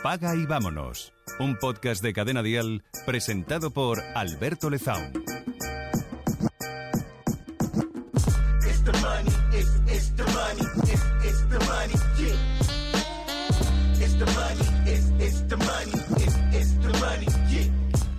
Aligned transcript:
Apaga 0.00 0.34
y 0.34 0.46
vámonos. 0.46 1.12
Un 1.38 1.58
podcast 1.58 2.02
de 2.02 2.14
Cadena 2.14 2.42
Dial 2.42 2.82
presentado 3.04 3.70
por 3.70 4.00
Alberto 4.14 4.70
Lezaun. 4.70 5.12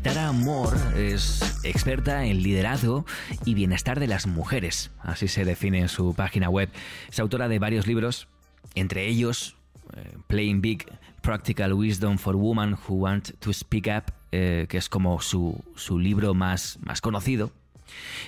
Tara 0.04 0.32
Moore 0.34 0.78
es 1.14 1.42
experta 1.64 2.26
en 2.26 2.44
liderazgo 2.44 3.08
y 3.44 3.56
bienestar 3.56 4.00
de 4.00 4.06
las 4.06 4.28
mujeres, 4.28 4.92
así 5.00 5.28
se 5.28 5.46
define 5.46 5.80
en 5.80 5.90
su 5.90 6.14
página 6.14 6.48
web. 6.48 6.70
Es 7.10 7.20
autora 7.20 7.48
de 7.48 7.58
varios 7.58 7.88
libros, 7.88 8.28
entre 8.76 9.08
ellos 9.08 9.56
eh, 9.96 10.18
Playing 10.28 10.62
Big, 10.62 10.86
Practical 11.22 11.74
Wisdom 11.74 12.18
for 12.18 12.36
Women 12.36 12.78
Who 12.88 12.96
Want 12.96 13.32
to 13.40 13.54
Speak 13.54 13.88
Up, 13.88 14.14
eh, 14.32 14.66
que 14.70 14.78
es 14.78 14.90
como 14.90 15.22
su, 15.22 15.64
su 15.76 16.00
libro 16.00 16.34
más, 16.34 16.80
más 16.82 17.02
conocido, 17.02 17.52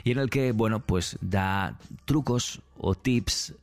y 0.04 0.12
en 0.12 0.20
el 0.20 0.30
que, 0.30 0.52
bueno, 0.52 0.80
pues 0.80 1.18
da 1.22 1.78
trucos 2.06 2.62
o 2.78 2.96
tips 2.96 3.54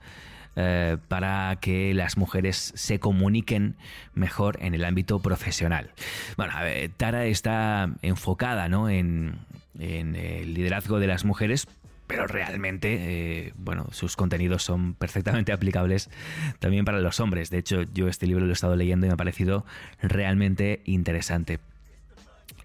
eh, 0.56 0.96
para 1.08 1.56
que 1.60 1.94
las 1.94 2.16
mujeres 2.16 2.72
se 2.74 2.98
comuniquen 2.98 3.76
mejor 4.14 4.58
en 4.60 4.74
el 4.74 4.84
ámbito 4.84 5.20
profesional. 5.20 5.92
Bueno, 6.36 6.52
Tara 6.96 7.26
está 7.26 7.90
enfocada 8.02 8.68
¿no? 8.68 8.88
en, 8.88 9.38
el 9.78 10.52
liderazgo 10.52 10.98
de 10.98 11.06
las 11.06 11.24
mujeres, 11.24 11.68
pero 12.10 12.26
realmente, 12.26 12.88
eh, 12.98 13.52
bueno, 13.56 13.86
sus 13.92 14.16
contenidos 14.16 14.64
son 14.64 14.94
perfectamente 14.94 15.52
aplicables 15.52 16.10
también 16.58 16.84
para 16.84 16.98
los 16.98 17.20
hombres. 17.20 17.50
De 17.50 17.58
hecho, 17.58 17.82
yo 17.82 18.08
este 18.08 18.26
libro 18.26 18.44
lo 18.44 18.50
he 18.50 18.52
estado 18.52 18.74
leyendo 18.74 19.06
y 19.06 19.10
me 19.10 19.14
ha 19.14 19.16
parecido 19.16 19.64
realmente 20.02 20.82
interesante. 20.86 21.60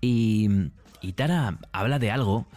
Y, 0.02 0.72
Tara 1.14 1.60
habla 1.72 2.00
de 2.00 2.10
algo 2.10 2.48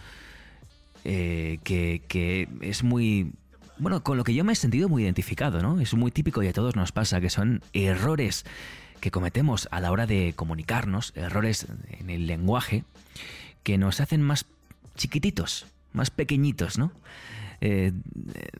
eh, 1.04 1.58
que, 1.62 2.00
que 2.08 2.48
es 2.62 2.82
muy 2.82 3.32
bueno, 3.76 4.02
con 4.02 4.16
lo 4.16 4.24
que 4.24 4.32
yo 4.32 4.42
me 4.42 4.54
he 4.54 4.56
sentido 4.56 4.88
muy 4.88 5.02
identificado, 5.02 5.60
¿no? 5.60 5.78
Es 5.80 5.92
muy 5.92 6.10
típico 6.10 6.42
y 6.42 6.48
a 6.48 6.54
todos 6.54 6.74
nos 6.74 6.90
pasa, 6.90 7.20
que 7.20 7.28
son 7.28 7.60
errores 7.74 8.46
que 9.02 9.10
cometemos 9.10 9.68
a 9.70 9.80
la 9.80 9.92
hora 9.92 10.06
de 10.06 10.32
comunicarnos, 10.34 11.12
errores 11.16 11.66
en 11.90 12.08
el 12.08 12.26
lenguaje, 12.26 12.84
que 13.62 13.76
nos 13.76 14.00
hacen 14.00 14.22
más 14.22 14.46
chiquititos, 14.96 15.66
más 15.92 16.10
pequeñitos, 16.10 16.78
¿no? 16.78 16.92
Eh, 17.60 17.92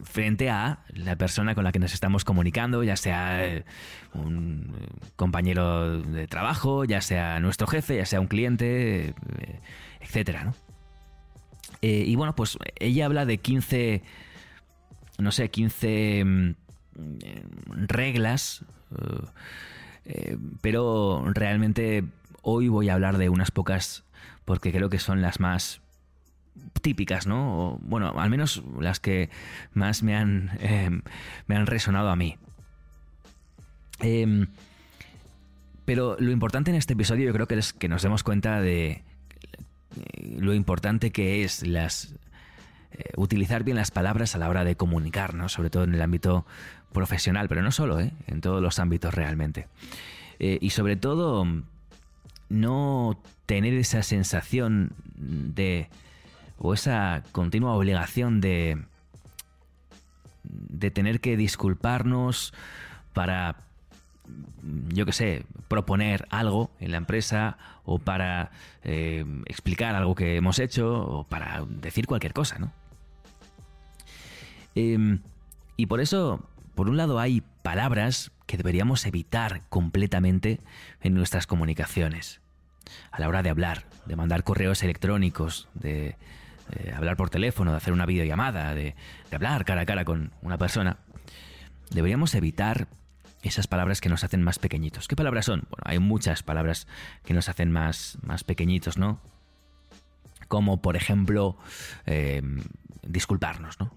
frente 0.03 0.51
a 0.51 0.81
la 0.93 1.15
persona 1.17 1.55
con 1.55 1.62
la 1.62 1.71
que 1.71 1.79
nos 1.79 1.95
estamos 1.95 2.25
comunicando, 2.25 2.83
ya 2.83 2.97
sea 2.97 3.47
eh, 3.47 3.65
un 4.12 4.75
compañero 5.15 6.01
de 6.03 6.27
trabajo, 6.27 6.84
ya 6.84 7.01
sea 7.01 7.39
nuestro 7.39 7.69
jefe, 7.69 7.97
ya 7.97 8.06
sea 8.06 8.21
un 8.21 8.27
cliente, 8.27 9.11
eh, 9.11 9.15
etcétera, 10.01 10.45
¿no? 10.45 10.55
y 11.81 12.17
bueno, 12.17 12.34
pues 12.34 12.59
ella 12.81 13.06
habla 13.06 13.25
de 13.25 13.39
15 13.39 14.03
no 15.19 15.33
sé, 15.33 15.51
15 15.51 16.25
mm, 16.25 16.51
reglas, 17.89 18.65
eh, 18.97 19.27
eh, 20.06 20.39
pero 20.61 21.25
realmente 21.34 22.05
hoy 22.43 22.69
voy 22.69 22.89
a 22.89 22.95
hablar 22.95 23.19
de 23.19 23.29
unas 23.29 23.51
pocas 23.51 24.05
porque 24.45 24.73
creo 24.73 24.89
que 24.89 24.99
son 24.99 25.21
las 25.21 25.41
más 25.41 25.83
típicas, 26.83 27.27
¿no? 27.27 27.79
bueno, 27.83 28.15
al 28.19 28.31
menos 28.31 28.63
las 28.81 29.01
que 29.01 29.31
más 29.75 30.03
me 30.03 30.17
han, 30.17 30.51
em, 30.61 31.03
me 31.47 31.57
han 31.57 31.67
resonado 31.67 32.11
a 32.11 32.17
mí. 32.17 32.37
Em, 34.01 34.47
pero 35.85 36.17
lo 36.21 36.31
importante 36.31 36.71
en 36.71 36.77
este 36.77 36.93
episodio 36.93 37.27
yo 37.27 37.33
creo 37.33 37.49
que 37.49 37.56
es 37.56 37.72
que 37.72 37.89
nos 37.89 38.03
demos 38.03 38.22
cuenta 38.22 38.61
de 38.61 38.91
eh, 38.91 40.37
lo 40.39 40.55
importante 40.55 41.11
que 41.11 41.45
es 41.45 41.67
las 41.67 42.15
eh, 42.93 43.12
utilizar 43.17 43.65
bien 43.65 43.77
las 43.77 43.91
palabras 43.91 44.34
a 44.34 44.39
la 44.39 44.49
hora 44.49 44.65
de 44.65 44.77
comunicarnos, 44.77 45.53
sobre 45.53 45.71
todo 45.71 45.84
en 45.84 45.95
el 45.95 46.03
ámbito 46.03 46.47
profesional, 46.93 47.49
pero 47.49 47.62
no 47.62 47.71
solo, 47.71 48.01
¿eh? 48.01 48.12
en 48.27 48.41
todos 48.41 48.62
los 48.62 48.78
ámbitos 48.78 49.15
realmente. 49.15 49.69
Eh, 50.39 50.59
y 50.61 50.71
sobre 50.71 50.97
todo, 50.97 51.47
no 52.49 53.22
tener 53.47 53.75
esa 53.75 54.03
sensación 54.03 54.93
de, 55.17 55.89
o 56.59 56.75
esa 56.75 57.23
continua 57.33 57.75
obligación 57.75 58.41
de, 58.41 58.83
de 60.43 60.91
tener 60.91 61.21
que 61.21 61.37
disculparnos 61.37 62.53
para 63.13 63.57
yo 64.89 65.07
qué 65.07 65.13
sé, 65.13 65.45
proponer 65.69 66.27
algo 66.31 66.71
en 66.81 66.91
la 66.91 66.97
empresa 66.99 67.57
o 67.85 67.99
para 67.99 68.51
explicar 68.83 69.95
algo 69.95 70.15
que 70.15 70.37
hemos 70.37 70.59
hecho 70.59 71.01
o 71.01 71.25
para 71.25 71.65
decir 71.69 72.07
cualquier 72.07 72.33
cosa, 72.33 72.59
¿no? 72.59 72.73
Em, 74.75 75.21
y 75.77 75.87
por 75.87 76.01
eso, 76.01 76.49
por 76.75 76.89
un 76.89 76.97
lado, 76.97 77.19
hay 77.19 77.43
palabras 77.63 78.31
que 78.47 78.57
deberíamos 78.57 79.07
evitar 79.07 79.63
completamente 79.69 80.61
en 81.01 81.15
nuestras 81.15 81.47
comunicaciones. 81.47 82.41
A 83.11 83.21
la 83.21 83.29
hora 83.29 83.43
de 83.43 83.51
hablar, 83.51 83.85
de 84.07 84.17
mandar 84.17 84.45
correos 84.45 84.83
electrónicos, 84.83 85.69
de 85.75 86.17
eh, 86.73 86.93
hablar 86.95 87.17
por 87.17 87.31
teléfono, 87.31 87.71
de 87.71 87.77
hacer 87.77 87.93
una 87.93 88.06
videollamada, 88.06 88.75
de, 88.75 88.95
hablar 89.33 89.65
cara 89.65 89.83
a 89.83 89.87
cara 89.87 90.05
con 90.05 90.33
una 90.43 90.59
persona, 90.59 90.99
deberíamos 91.91 92.34
evitar 92.34 92.89
esas 93.43 93.67
palabras 93.67 94.01
que 94.01 94.09
nos 94.09 94.25
hacen 94.25 94.43
más 94.43 94.59
pequeñitos. 94.59 95.09
¿Qué 95.09 95.17
palabras 95.17 95.47
son? 95.47 95.67
Bueno, 95.71 95.84
hay 95.84 95.99
muchas 95.99 96.43
palabras 96.43 96.87
que 97.25 97.34
nos 97.34 97.49
hacen 97.49 97.71
más, 97.71 98.19
más 98.23 98.45
pequeñitos, 98.45 98.99
¿no? 98.99 99.21
Como 100.49 100.83
por 100.83 100.97
ejemplo, 100.97 101.57
em, 102.07 102.61
disculparnos, 103.03 103.78
¿no? 103.81 103.97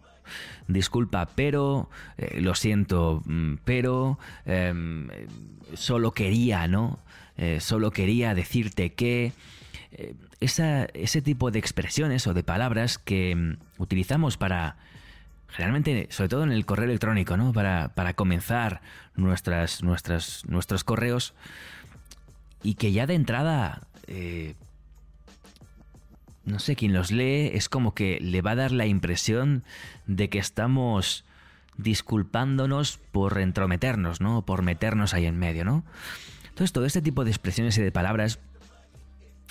disculpa, 0.68 1.28
pero, 1.36 1.90
eh, 2.18 2.40
lo 2.40 2.56
siento, 2.56 3.22
mm, 3.26 3.56
pero, 3.66 4.18
em, 4.46 5.10
solo 5.74 6.14
quería, 6.14 6.70
¿no? 6.70 7.00
Eh, 7.36 7.60
solo 7.60 7.92
quería 7.92 8.34
decirte 8.34 8.94
que... 8.94 9.34
Eh, 10.42 10.88
ese 10.94 11.22
tipo 11.22 11.52
de 11.52 11.60
expresiones 11.60 12.28
o 12.28 12.34
de 12.34 12.44
palabras 12.44 12.98
que 12.98 13.36
mm, 13.36 13.82
utilizamos 13.82 14.38
para 14.38 14.76
generalmente, 15.48 16.08
sobre 16.10 16.30
todo 16.30 16.44
en 16.44 16.52
el 16.52 16.66
correo 16.66 16.86
electrónico, 16.86 17.38
¿no? 17.38 17.54
Para, 17.54 17.90
para 17.94 18.14
comenzar 18.14 18.82
nuestras, 19.16 19.84
nuestras, 19.84 20.46
nuestros 20.46 20.84
correos 20.84 21.34
y 22.64 22.76
que 22.76 22.92
ya 22.92 23.06
de 23.06 23.16
entrada 23.16 23.82
no 26.46 26.60
sé, 26.60 26.76
quien 26.76 26.94
los 26.94 27.12
lee 27.12 27.52
es 27.54 27.70
como 27.70 27.94
que 27.94 28.20
le 28.20 28.42
va 28.42 28.52
a 28.52 28.56
dar 28.56 28.72
la 28.72 28.86
impresión 28.86 29.64
de 30.08 30.30
que 30.30 30.40
estamos 30.40 31.24
disculpándonos 31.78 32.98
por 33.12 33.40
entrometernos, 33.40 34.22
¿no? 34.22 34.44
Por 34.46 34.62
meternos 34.62 35.14
ahí 35.14 35.26
en 35.26 35.38
medio, 35.38 35.66
¿no? 35.66 35.84
Entonces, 36.50 36.72
todo 36.74 36.86
este 36.86 37.02
tipo 37.02 37.24
de 37.24 37.32
expresiones 37.32 37.78
y 37.78 37.82
de 37.82 37.92
palabras, 37.92 38.40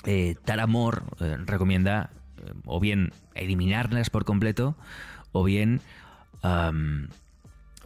eh, 0.05 0.35
Moore 0.67 1.01
eh, 1.19 1.37
recomienda 1.45 2.11
eh, 2.37 2.53
o 2.65 2.79
bien 2.79 3.11
eliminarlas 3.35 4.09
por 4.09 4.25
completo 4.25 4.75
o 5.31 5.43
bien 5.43 5.81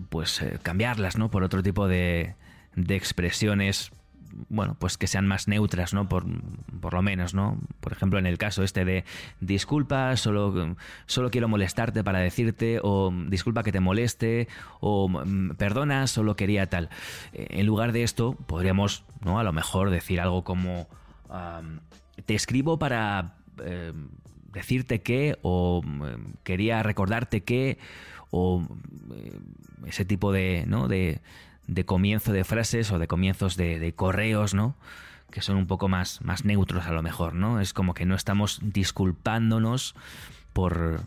pues 0.10 0.42
cambiarlas, 0.64 1.18
¿no? 1.18 1.30
Por 1.30 1.44
otro 1.44 1.62
tipo 1.62 1.88
de, 1.88 2.36
de 2.76 2.96
expresiones 2.96 3.92
bueno, 4.50 4.76
pues 4.80 4.98
que 4.98 5.08
sean 5.08 5.28
más 5.28 5.48
neutras, 5.48 5.94
¿no? 5.94 6.10
Por, 6.10 6.26
por, 6.82 6.94
lo 6.94 7.02
menos, 7.02 7.34
¿no? 7.34 7.58
Por 7.80 7.94
ejemplo, 7.94 8.20
en 8.20 8.26
el 8.26 8.38
caso 8.38 8.64
este 8.64 8.86
de 8.86 9.06
disculpa, 9.40 10.16
solo, 10.18 10.76
solo 11.06 11.32
quiero 11.32 11.48
molestarte 11.48 12.04
para 12.04 12.20
decirte, 12.20 12.80
o 12.82 13.14
disculpa 13.28 13.64
que 13.64 13.72
te 13.72 13.80
moleste, 13.80 14.48
o 14.80 15.08
mm, 15.08 15.52
perdona, 15.56 16.08
solo 16.08 16.36
quería 16.36 16.68
tal. 16.70 16.90
Eh, 17.34 17.48
en 17.52 17.66
lugar 17.66 17.92
de 17.92 18.04
esto, 18.04 18.34
podríamos, 18.34 19.06
¿no? 19.24 19.40
A 19.40 19.44
lo 19.44 19.54
mejor 19.54 19.90
decir 19.90 20.20
algo 20.20 20.44
como, 20.44 20.88
te 22.26 22.36
escribo 22.36 22.80
para 22.80 23.36
eh, 23.64 23.94
decirte 24.54 25.02
que, 25.02 25.38
o 25.42 25.82
mm, 25.84 26.04
quería 26.44 26.82
recordarte 26.84 27.44
que, 27.44 27.78
o 28.32 28.68
eh, 29.14 29.40
ese 29.86 30.06
tipo 30.06 30.32
de, 30.32 30.66
¿no? 30.68 30.88
De, 30.88 31.22
de 31.68 31.86
comienzo 31.86 32.32
de 32.32 32.44
frases 32.44 32.92
o 32.92 33.00
de 33.00 33.08
comienzos 33.08 33.58
de, 33.58 33.94
correos, 33.96 34.54
¿no? 34.54 34.76
Que 35.32 35.42
son 35.42 35.58
un 35.58 35.68
poco 35.68 35.88
más, 35.88 36.22
más 36.22 36.46
neutros 36.46 36.86
a 36.86 36.92
lo 36.92 37.02
mejor, 37.02 37.34
¿no? 37.34 37.60
Es 37.60 37.74
como 37.74 37.94
que 37.94 38.06
no 38.06 38.16
estamos 38.16 38.60
disculpándonos 38.62 39.96
por, 40.54 41.02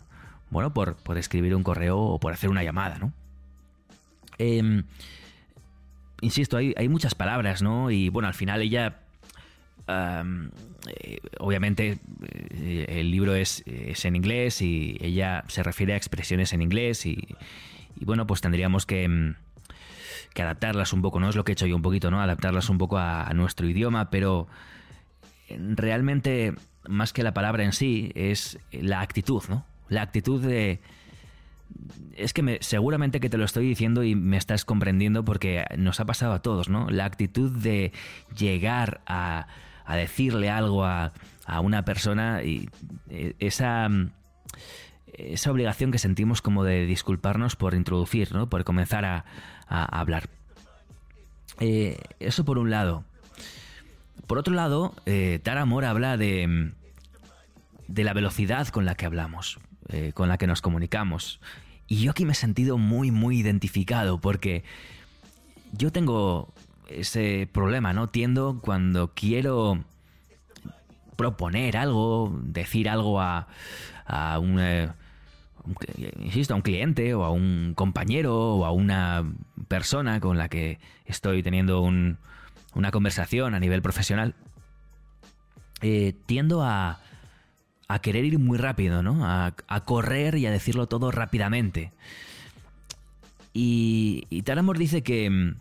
bueno, 0.49 0.73
por, 0.73 0.95
por 0.95 1.17
escribir 1.17 1.55
un 1.55 1.63
correo 1.63 1.99
o 1.99 2.19
por 2.19 2.33
hacer 2.33 2.49
una 2.49 2.63
llamada, 2.63 2.97
¿no? 2.99 3.13
Em, 4.37 4.83
insisto, 6.21 6.57
hay, 6.57 6.73
hay, 6.77 6.87
muchas 6.87 7.15
palabras, 7.15 7.61
¿no? 7.61 7.91
Y 7.91 8.09
bueno, 8.09 8.27
al 8.27 8.33
final 8.33 8.61
ella... 8.61 8.99
Eh, 9.89 11.19
obviamente 11.39 11.99
eh, 12.53 12.85
el 12.87 13.11
libro 13.11 13.35
es, 13.35 13.63
es, 13.65 14.05
en 14.05 14.15
inglés 14.15 14.61
y 14.61 14.97
ella 15.01 15.43
se 15.47 15.63
refiere 15.63 15.93
a 15.93 15.97
expresiones 15.97 16.53
en 16.53 16.61
inglés 16.61 17.05
y, 17.05 17.27
bueno, 18.01 18.25
pues 18.27 18.41
tendríamos 18.41 18.85
que, 18.85 19.03
em, 19.03 19.35
que 20.33 20.41
adaptarlas 20.41 20.93
un 20.93 21.01
poco, 21.01 21.19
¿no? 21.19 21.29
Es 21.29 21.35
lo 21.35 21.43
que 21.43 21.51
he 21.51 21.53
hecho 21.53 21.65
yo 21.65 21.75
un 21.75 21.81
poquito, 21.81 22.11
¿no? 22.11 22.21
Adaptarlas 22.21 22.69
un 22.69 22.77
poco 22.77 22.97
a, 22.97 23.29
nuestro 23.33 23.67
idioma, 23.67 24.09
pero 24.09 24.47
realmente, 25.49 26.53
más 26.87 27.11
que 27.11 27.23
la 27.23 27.33
palabra 27.33 27.63
en 27.63 27.73
sí, 27.73 28.11
es 28.15 28.59
la 28.71 29.01
actitud, 29.01 29.43
¿no? 29.49 29.65
La 29.89 30.01
actitud 30.01 30.41
de... 30.41 30.79
Es 32.15 32.33
que 32.33 32.41
me, 32.41 32.57
seguramente 32.61 33.19
que 33.19 33.29
te 33.29 33.37
lo 33.37 33.45
estoy 33.45 33.67
diciendo 33.67 34.03
y 34.03 34.15
me 34.15 34.37
estás 34.37 34.65
comprendiendo 34.65 35.23
porque 35.23 35.65
nos 35.77 35.99
ha 35.99 36.05
pasado 36.05 36.33
a 36.33 36.41
todos, 36.41 36.69
¿no? 36.69 36.89
La 36.89 37.05
actitud 37.05 37.51
de 37.51 37.91
llegar 38.35 39.01
a, 39.05 39.47
a 39.89 39.95
decirle 39.95 40.49
algo 40.49 40.85
a, 40.85 41.13
a 41.45 41.59
una 41.61 41.83
persona 41.83 42.43
y 42.43 42.69
eh, 43.09 43.33
esa 43.39 43.89
esa 45.19 45.51
obligación 45.51 45.91
que 45.91 45.97
sentimos 45.97 46.41
como 46.41 46.63
de 46.63 46.85
disculparnos 46.85 47.55
por 47.55 47.73
introducir, 47.73 48.33
¿no? 48.33 48.49
por 48.49 48.63
comenzar 48.63 49.05
a, 49.05 49.25
hablar. 49.67 50.29
Eh, 51.59 51.99
eso 52.19 52.45
por 52.45 52.57
un 52.57 52.71
lado. 52.71 53.03
Por 54.25 54.37
otro 54.37 54.53
lado, 54.53 54.95
eh, 55.05 55.39
Tara 55.43 55.65
Moore 55.65 55.87
habla 55.87 56.17
de, 56.17 56.71
de 57.87 58.03
la 58.03 58.13
velocidad 58.13 58.67
con 58.69 58.85
la 58.85 58.95
que 58.95 59.05
hablamos, 59.05 59.59
eh, 59.89 60.11
con 60.13 60.29
la 60.29 60.37
que 60.37 60.47
nos 60.47 60.61
comunicamos. 60.61 61.39
Y 61.87 62.01
yo 62.01 62.11
aquí 62.11 62.25
me 62.25 62.31
he 62.31 62.35
sentido 62.35 62.77
muy, 62.77 63.11
muy 63.11 63.39
identificado 63.39 64.19
porque 64.19 64.63
yo 65.73 65.91
tengo 65.91 66.51
ese 66.89 67.47
problema, 67.51 67.93
¿no? 67.93 68.09
Tiendo 68.09 68.59
cuando 68.61 69.13
quiero 69.13 69.83
proponer 71.15 71.77
algo, 71.77 72.37
decir 72.43 72.89
algo 72.89 73.19
a, 73.19 73.47
a 74.05 74.39
un, 74.39 74.59
insisto, 76.19 76.53
a 76.53 76.57
un 76.57 76.61
cliente 76.61 77.13
o 77.13 77.23
a 77.23 77.31
un 77.31 77.73
compañero 77.75 78.55
o 78.55 78.65
a 78.65 78.71
una 78.71 79.25
persona 79.67 80.19
con 80.19 80.37
la 80.37 80.49
que 80.49 80.79
estoy 81.05 81.43
teniendo 81.43 81.81
una 81.81 82.91
conversación 82.91 83.53
a 83.53 83.59
nivel 83.59 83.81
profesional, 83.81 84.35
eh, 85.81 86.13
tiendo 86.25 86.63
a, 86.63 86.99
a, 87.87 87.99
querer 87.99 88.25
ir 88.25 88.39
muy 88.39 88.57
rápido, 88.57 89.03
¿no? 89.03 89.25
A, 89.25 89.53
correr 89.85 90.35
y 90.35 90.45
a 90.45 90.51
decirlo 90.51 90.87
todo 90.87 91.11
rápidamente. 91.11 91.91
Y, 93.53 94.25
y 94.29 94.43
Talamor 94.43 94.77
dice 94.77 95.03
que, 95.03 95.55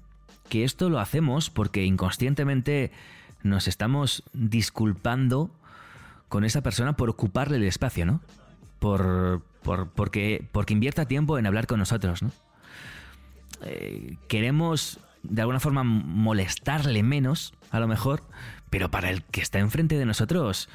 que 0.48 0.64
esto 0.64 0.88
lo 0.88 1.00
hacemos 1.00 1.50
porque 1.50 1.84
inconscientemente 1.84 2.92
nos 3.42 3.68
estamos 3.68 4.24
disculpando 4.32 5.50
con 6.28 6.44
esa 6.44 6.62
persona 6.62 6.96
por 6.96 7.10
ocuparle 7.10 7.56
el 7.56 7.64
espacio, 7.64 8.04
¿no? 8.04 8.20
Por, 8.78 9.42
porque, 9.94 10.46
porque 10.52 10.72
invierta 10.72 11.06
tiempo 11.06 11.38
en 11.38 11.46
hablar 11.46 11.66
con 11.66 11.78
nosotros, 11.78 12.22
¿no? 12.22 12.30
Eh, 13.62 14.16
queremos 14.28 15.00
de 15.22 15.42
alguna 15.42 15.60
forma 15.60 15.82
molestarle 15.82 17.02
menos, 17.02 17.54
a 17.70 17.80
lo 17.80 17.88
mejor, 17.88 18.22
pero 18.70 18.90
para 18.90 19.10
el 19.10 19.22
que 19.24 19.40
está 19.40 19.58
enfrente 19.58 19.96
de 19.98 20.06
nosotros 20.06 20.68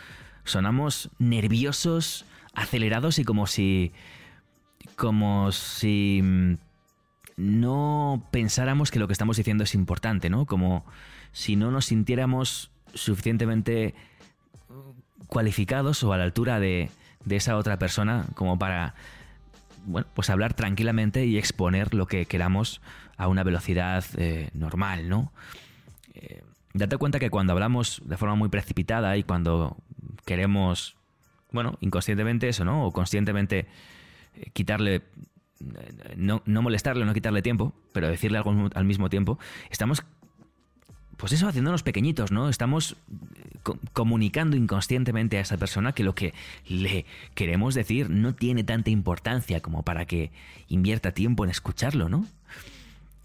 sonamos 0.43 1.09
nerviosos, 1.19 2.25
acelerados 2.53 3.19
y 3.19 3.23
como 3.23 3.47
si 3.47 3.93
como 4.95 5.51
si 5.51 6.19
mm, 6.21 6.53
no 7.37 8.27
pensáramos 8.31 8.91
que 8.91 8.99
lo 8.99 9.07
que 9.07 9.13
estamos 9.13 9.37
diciendo 9.37 9.63
es 9.63 9.75
importante, 9.75 10.29
¿no? 10.29 10.45
Como 10.45 10.85
si 11.31 11.55
no 11.55 11.71
nos 11.71 11.85
sintiéramos 11.85 12.71
suficientemente 12.93 13.95
cualificados 15.27 16.03
o 16.03 16.13
a 16.13 16.17
la 16.17 16.23
altura 16.23 16.59
de, 16.59 16.91
de 17.25 17.35
esa 17.35 17.57
otra 17.57 17.79
persona 17.79 18.25
como 18.35 18.59
para 18.59 18.93
bueno, 19.85 20.07
pues 20.13 20.29
hablar 20.29 20.53
tranquilamente 20.53 21.25
y 21.25 21.37
exponer 21.37 21.93
lo 21.93 22.05
que 22.05 22.25
queramos 22.25 22.81
a 23.17 23.27
una 23.27 23.43
velocidad 23.43 24.03
eh, 24.17 24.49
normal, 24.53 25.09
¿no? 25.09 25.31
Eh, 26.13 26.41
date 26.73 26.97
cuenta 26.97 27.19
que 27.19 27.29
cuando 27.29 27.53
hablamos 27.53 28.01
de 28.05 28.17
forma 28.17 28.35
muy 28.35 28.49
precipitada 28.49 29.17
y 29.17 29.23
cuando 29.23 29.77
queremos, 30.25 30.95
bueno, 31.51 31.77
inconscientemente 31.81 32.47
eso, 32.49 32.65
¿no? 32.65 32.85
O 32.85 32.91
conscientemente 32.91 33.67
eh, 34.35 34.49
quitarle, 34.53 35.01
no, 36.15 36.41
no 36.45 36.61
molestarle, 36.61 37.05
no 37.05 37.13
quitarle 37.13 37.41
tiempo, 37.41 37.73
pero 37.93 38.07
decirle 38.07 38.37
algo 38.37 38.69
al 38.73 38.85
mismo 38.85 39.09
tiempo, 39.09 39.39
estamos 39.69 40.03
pues 41.17 41.31
eso, 41.31 41.47
haciéndonos 41.47 41.83
pequeñitos, 41.83 42.31
¿no? 42.31 42.49
Estamos 42.49 42.97
eh, 43.09 43.73
comunicando 43.93 44.57
inconscientemente 44.57 45.37
a 45.37 45.39
esa 45.41 45.55
persona 45.57 45.93
que 45.93 46.03
lo 46.03 46.15
que 46.15 46.33
le 46.67 47.05
queremos 47.33 47.75
decir 47.75 48.09
no 48.09 48.35
tiene 48.35 48.65
tanta 48.65 48.89
importancia 48.89 49.61
como 49.61 49.83
para 49.83 50.05
que 50.05 50.31
invierta 50.67 51.13
tiempo 51.13 51.45
en 51.45 51.51
escucharlo, 51.51 52.09
¿no? 52.09 52.25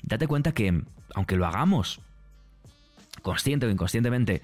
Date 0.04 0.28
cuenta 0.28 0.52
que, 0.52 0.82
aunque 1.14 1.36
lo 1.36 1.44
hagamos 1.44 2.00
consciente 3.22 3.66
o 3.66 3.70
inconscientemente, 3.70 4.42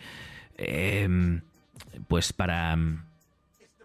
em, 0.56 1.43
pues 2.08 2.32
para... 2.32 2.76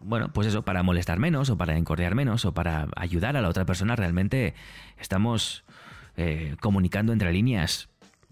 Bueno, 0.01 0.31
pues 0.31 0.48
eso, 0.48 0.63
para 0.63 0.84
molestar 0.84 1.19
menos 1.19 1.50
o 1.50 1.57
para 1.57 1.78
encordear 1.78 2.16
menos 2.16 2.46
o 2.46 2.54
para 2.54 2.88
ayudar 2.96 3.36
a 3.38 3.42
la 3.42 3.50
otra 3.50 3.66
persona, 3.66 3.96
realmente 3.96 4.54
estamos 4.98 5.63
eh, 6.16 6.56
comunicando 6.62 7.13
entre 7.13 7.34
líneas 7.34 7.90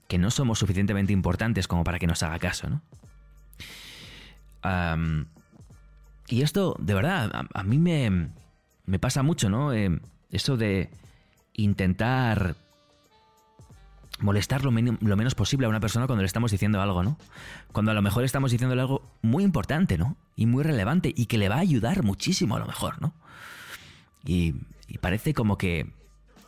que 0.07 0.17
no 0.17 0.31
somos 0.31 0.59
suficientemente 0.59 1.13
importantes 1.13 1.67
como 1.67 1.83
para 1.83 1.99
que 1.99 2.07
nos 2.07 2.23
haga 2.23 2.39
caso, 2.39 2.69
¿no? 2.69 2.81
y 6.27 6.41
esto, 6.41 6.75
de 6.77 6.93
verdad, 6.93 7.47
a, 7.53 7.63
mí 7.63 7.77
me, 7.77 8.27
me, 8.85 8.99
pasa 8.99 9.23
mucho, 9.23 9.49
¿no? 9.49 9.71
Eh, 9.71 10.01
eso 10.29 10.57
de 10.57 10.89
intentar 11.53 12.55
molestar 14.19 14.63
lo, 14.63 14.71
menos 14.71 15.35
posible 15.35 15.65
a 15.65 15.69
una 15.69 15.79
persona 15.79 16.07
cuando 16.07 16.23
le 16.23 16.27
estamos 16.27 16.51
diciendo 16.51 16.81
algo, 16.81 17.03
¿no? 17.03 17.17
Cuando 17.71 17.91
a 17.91 17.93
lo 17.93 18.01
mejor 18.01 18.23
estamos 18.23 18.51
diciendo 18.51 18.73
algo 18.79 19.03
muy 19.21 19.43
importante, 19.43 19.97
¿no? 19.97 20.17
Y 20.35 20.45
muy 20.45 20.63
relevante 20.63 21.13
y 21.15 21.27
que 21.27 21.37
le 21.37 21.49
va 21.49 21.55
a 21.55 21.59
ayudar 21.59 22.03
muchísimo 22.03 22.55
a 22.55 22.59
lo 22.59 22.65
mejor, 22.65 23.01
¿no? 23.01 23.13
Y, 24.23 24.55
parece 25.01 25.33
como 25.33 25.57
que 25.57 25.91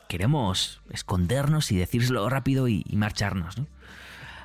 queremos 0.08 0.82
escondernos 0.90 1.72
y 1.72 1.78
decírselo 1.78 2.28
rápido 2.30 2.68
y, 2.68 2.84
marcharnos. 2.94 3.58
¿no? 3.58 3.68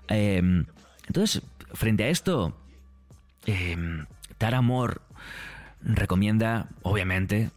Em, 0.08 0.66
entonces, 1.06 1.42
frente 1.72 2.04
a 2.04 2.08
esto, 2.08 2.54
eh, 3.46 4.04
Tara 4.36 4.60
recomienda, 5.80 6.68
obviamente, 6.82 7.50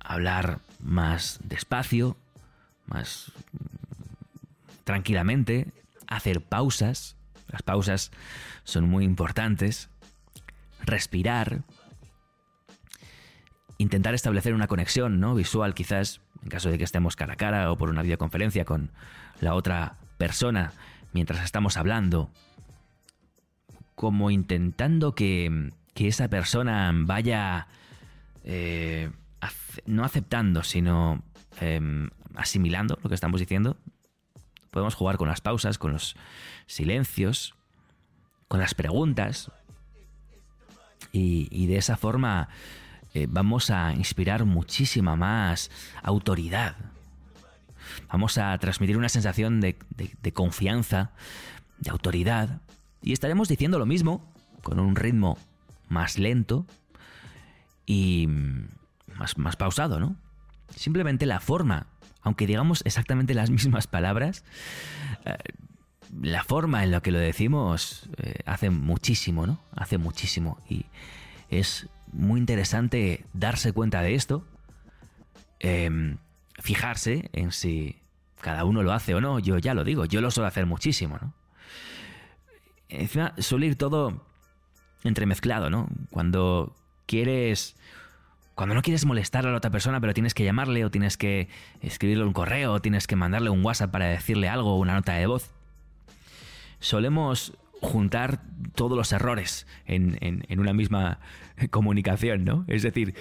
hablar 0.00 0.60
más 0.80 1.40
despacio, 1.44 2.16
más 2.86 3.32
tranquilamente, 4.86 5.66
hacer 6.06 6.40
pausas. 6.40 7.16
Las 7.48 7.62
pausas 7.62 8.12
son 8.62 8.88
muy 8.88 9.04
importantes. 9.04 9.90
Respirar. 10.84 11.64
Intentar 13.78 14.14
establecer 14.14 14.54
una 14.54 14.68
conexión 14.68 15.18
¿no? 15.18 15.34
visual 15.34 15.74
quizás 15.74 16.20
en 16.46 16.50
caso 16.50 16.70
de 16.70 16.78
que 16.78 16.84
estemos 16.84 17.16
cara 17.16 17.32
a 17.32 17.36
cara 17.36 17.72
o 17.72 17.76
por 17.76 17.90
una 17.90 18.02
videoconferencia 18.02 18.64
con 18.64 18.92
la 19.40 19.54
otra 19.54 19.96
persona 20.16 20.72
mientras 21.12 21.44
estamos 21.44 21.76
hablando, 21.76 22.30
como 23.96 24.30
intentando 24.30 25.16
que, 25.16 25.72
esa 25.96 26.28
persona 26.28 26.92
vaya 26.94 27.66
eh, 28.44 29.10
no 29.86 30.04
aceptando, 30.04 30.62
sino 30.62 31.24
em, 31.60 32.10
asimilando 32.36 32.98
lo 33.02 33.08
que 33.08 33.16
estamos 33.16 33.40
diciendo. 33.40 33.76
Podemos 34.76 34.94
jugar 34.94 35.16
con 35.16 35.26
las 35.26 35.40
pausas, 35.40 35.78
con 35.78 35.94
los 35.94 36.16
silencios, 36.66 37.54
con 38.46 38.60
las 38.60 38.74
preguntas. 38.74 39.50
Y, 41.12 41.66
de 41.66 41.78
esa 41.78 41.96
forma 41.96 42.50
eh, 43.14 43.26
vamos 43.26 43.70
a 43.70 43.94
inspirar 43.94 44.44
muchísima 44.44 45.16
más 45.16 45.70
autoridad. 46.02 46.76
Vamos 48.12 48.36
a 48.36 48.58
transmitir 48.58 48.98
una 48.98 49.08
sensación 49.08 49.62
de, 49.62 49.78
confianza, 50.34 51.12
de 51.78 51.88
autoridad. 51.90 52.60
Y 53.00 53.14
estaremos 53.14 53.48
diciendo 53.48 53.78
lo 53.78 53.86
mismo, 53.86 54.30
con 54.62 54.78
un 54.78 54.94
ritmo 54.94 55.38
más 55.88 56.18
lento 56.18 56.66
y 57.86 58.28
más, 59.14 59.38
más 59.38 59.56
pausado, 59.56 60.00
¿no? 60.00 60.16
Simplemente 60.68 61.24
la 61.24 61.40
forma, 61.40 61.86
aunque 62.26 62.48
digamos 62.48 62.82
exactamente 62.84 63.34
las 63.34 63.50
mismas 63.58 63.86
palabras, 63.86 64.42
eh, 65.24 65.36
la 66.20 66.42
forma 66.42 66.82
en 66.82 66.90
la 66.90 67.00
que 67.00 67.12
lo 67.12 67.20
decimos 67.20 68.10
eh, 68.16 68.40
hace 68.46 68.68
muchísimo, 68.68 69.46
¿no? 69.46 69.60
Hace 69.76 69.96
muchísimo. 69.96 70.58
Y 70.68 70.86
es 71.50 71.88
muy 72.12 72.40
interesante 72.40 73.24
darse 73.32 73.72
cuenta 73.72 74.02
de 74.02 74.16
esto, 74.16 74.44
em, 75.60 76.18
fijarse 76.58 77.30
en 77.32 77.52
si 77.52 77.94
cada 78.40 78.64
uno 78.64 78.82
lo 78.82 78.92
hace 78.92 79.14
o 79.14 79.20
no. 79.20 79.38
Yo 79.38 79.58
ya 79.58 79.72
lo 79.72 79.84
digo, 79.84 80.04
yo 80.04 80.20
lo 80.20 80.32
suelo 80.32 80.48
hacer 80.48 80.66
muchísimo, 80.66 81.18
¿no? 81.22 81.32
Encima 82.88 83.34
suele 83.38 83.66
ir 83.66 83.76
todo 83.76 84.26
entremezclado, 85.04 85.70
¿no? 85.70 85.88
Cuando 86.10 86.74
quieres 87.06 87.76
cuando 88.56 88.74
no 88.74 88.80
quieres 88.80 89.04
molestar 89.04 89.46
a 89.46 89.50
la 89.50 89.58
otra 89.58 89.70
persona, 89.70 90.00
pero 90.00 90.14
tienes 90.14 90.32
que 90.32 90.42
llamarle 90.42 90.84
o 90.86 90.90
tienes 90.90 91.18
que 91.18 91.48
escribirle 91.82 92.24
un 92.24 92.32
correo 92.32 92.72
o 92.72 92.80
tienes 92.80 93.06
que 93.06 93.14
mandarle 93.14 93.50
un 93.50 93.62
WhatsApp 93.64 93.90
para 93.90 94.06
decirle 94.06 94.48
algo 94.48 94.74
o 94.74 94.78
una 94.78 94.94
nota 94.94 95.12
de 95.12 95.26
voz. 95.26 95.50
Solemos 96.80 97.52
juntar 97.82 98.40
todos 98.74 98.96
los 98.96 99.12
errores 99.12 99.66
en, 99.84 100.16
en 100.20 100.58
una 100.58 100.72
misma 100.72 101.20
comunicación, 101.70 102.46
¿no? 102.46 102.64
Es 102.66 102.82
decir, 102.82 103.14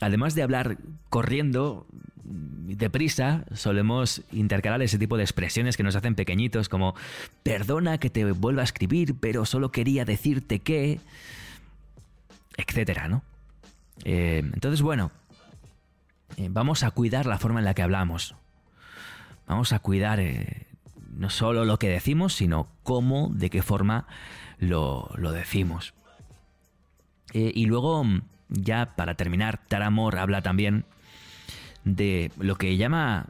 además 0.00 0.36
de 0.36 0.44
hablar 0.44 0.78
corriendo, 1.10 1.88
deprisa, 2.22 3.46
solemos 3.52 4.22
intercalar 4.30 4.80
ese 4.82 4.96
tipo 4.96 5.16
de 5.16 5.24
expresiones 5.24 5.76
que 5.76 5.82
nos 5.82 5.96
hacen 5.96 6.14
pequeñitos, 6.14 6.68
como 6.68 6.94
perdona 7.42 7.98
que 7.98 8.10
te 8.10 8.30
vuelva 8.30 8.60
a 8.60 8.64
escribir, 8.64 9.16
pero 9.18 9.44
solo 9.44 9.72
quería 9.72 10.04
decirte 10.04 10.60
que, 10.60 11.00
etcétera, 12.56 13.08
¿no? 13.08 13.24
Eh, 14.04 14.42
entonces, 14.52 14.82
bueno, 14.82 15.10
eh, 16.36 16.48
vamos 16.50 16.82
a 16.82 16.90
cuidar 16.90 17.26
la 17.26 17.38
forma 17.38 17.60
en 17.60 17.64
la 17.64 17.74
que 17.74 17.82
hablamos. 17.82 18.34
Vamos 19.46 19.72
a 19.72 19.78
cuidar 19.78 20.20
eh, 20.20 20.66
no 21.14 21.30
solo 21.30 21.64
lo 21.64 21.78
que 21.78 21.88
decimos, 21.88 22.34
sino 22.34 22.68
cómo, 22.82 23.30
de 23.32 23.50
qué 23.50 23.62
forma 23.62 24.06
lo, 24.58 25.10
lo 25.16 25.32
decimos. 25.32 25.94
y 27.32 27.66
luego, 27.66 28.04
ya 28.48 28.96
para 28.96 29.14
terminar, 29.14 29.60
Taramor 29.68 30.18
habla 30.18 30.40
también 30.40 30.86
de 31.84 32.32
lo 32.38 32.56
que 32.56 32.76
llama 32.78 33.26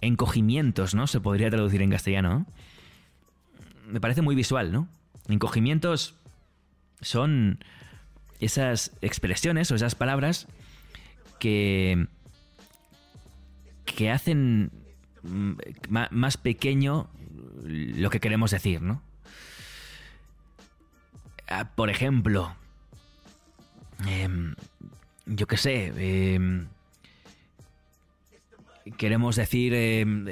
encogimientos, 0.00 0.94
¿no? 0.94 1.06
Se 1.06 1.20
podría 1.20 1.50
traducir 1.50 1.82
en 1.82 1.90
castellano. 1.90 2.46
Me 3.86 4.00
parece 4.00 4.22
muy 4.22 4.34
visual, 4.34 4.72
¿no? 4.72 4.88
Encogimientos 5.28 6.14
son 7.00 7.60
esas 8.40 8.92
expresiones 9.00 9.70
o 9.70 9.74
esas 9.74 9.94
palabras 9.94 10.46
que, 11.38 12.06
que 13.84 14.10
hacen 14.10 14.70
mm, 15.22 15.52
más 16.10 16.36
pequeño 16.36 17.08
lo 17.62 18.10
que 18.10 18.20
queremos 18.20 18.50
decir, 18.50 18.82
¿no? 18.82 19.02
Ah, 21.48 21.68
por 21.74 21.90
ejemplo, 21.90 22.54
em, 24.06 24.54
yo 25.26 25.46
qué 25.46 25.56
sé, 25.56 25.92
em, 25.96 26.68
queremos 28.96 29.36
decir 29.36 29.74
em, 29.74 30.26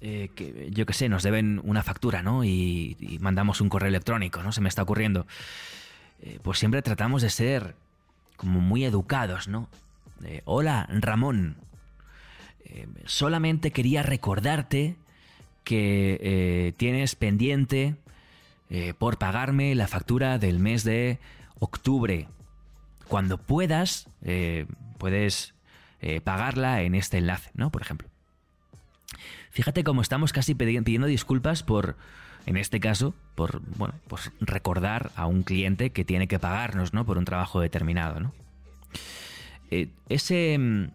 eh, 0.00 0.30
que, 0.34 0.70
yo 0.70 0.86
qué 0.86 0.92
sé, 0.94 1.08
nos 1.08 1.22
deben 1.22 1.60
una 1.64 1.82
factura, 1.82 2.22
¿no? 2.22 2.44
Y, 2.44 2.96
y, 2.98 3.18
mandamos 3.18 3.60
un 3.60 3.68
correo 3.68 3.88
electrónico, 3.88 4.42
¿no? 4.42 4.52
Se 4.52 4.60
me 4.60 4.68
está 4.68 4.82
ocurriendo. 4.82 5.26
Eh, 6.26 6.38
pues 6.42 6.58
siempre 6.58 6.80
tratamos 6.80 7.20
de 7.20 7.28
ser 7.28 7.76
como 8.36 8.60
muy 8.60 8.84
educados, 8.84 9.46
¿no? 9.46 9.68
Hola, 10.46 10.88
Ramón. 10.88 11.58
Eh, 12.64 12.88
solamente 13.04 13.72
quería 13.72 14.02
recordarte 14.02 14.96
que 15.64 16.18
eh, 16.22 16.72
tienes 16.78 17.14
pendiente 17.14 17.96
por 18.98 19.18
pagarme 19.18 19.74
la 19.76 19.86
factura 19.86 20.38
del 20.38 20.58
mes 20.58 20.82
de 20.82 21.20
octubre. 21.60 22.26
Cuando 23.06 23.38
puedas, 23.38 24.08
puedes 24.98 25.54
pagarla 26.24 26.82
en 26.82 26.96
este 26.96 27.18
enlace, 27.18 27.50
¿no? 27.54 27.70
Por 27.70 27.82
ejemplo. 27.82 28.08
Fíjate 29.50 29.84
cómo 29.84 30.02
estamos 30.02 30.32
casi 30.32 30.56
pidiendo 30.56 31.06
disculpas 31.06 31.62
por 31.62 31.96
en 32.46 32.56
este 32.56 32.80
caso, 32.80 33.14
por, 33.34 33.60
bueno, 33.76 33.94
pues 34.08 34.30
recordar 34.40 35.10
a 35.16 35.26
un 35.26 35.42
cliente 35.42 35.90
que 35.90 36.04
tiene 36.04 36.28
que 36.28 36.38
pagarnos, 36.38 36.92
¿no? 36.92 37.06
Por 37.06 37.18
un 37.18 37.24
trabajo 37.24 37.60
determinado, 37.60 38.20
¿no? 38.20 38.32
Eh, 39.70 39.88
ese 40.08 40.58
mm, 40.58 40.90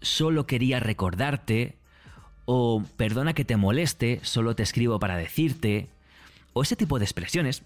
solo 0.00 0.46
quería 0.46 0.80
recordarte, 0.80 1.76
o 2.46 2.82
perdona 2.96 3.34
que 3.34 3.44
te 3.44 3.56
moleste, 3.56 4.20
solo 4.22 4.56
te 4.56 4.62
escribo 4.62 4.98
para 4.98 5.16
decirte, 5.16 5.88
o 6.54 6.62
ese 6.62 6.76
tipo 6.76 6.98
de 6.98 7.04
expresiones, 7.04 7.62